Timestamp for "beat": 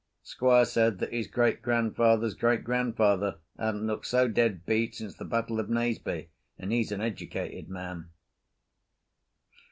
4.65-4.95